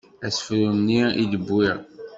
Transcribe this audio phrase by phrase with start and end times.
[0.27, 1.77] Asefru-nni i d-wwiɣ.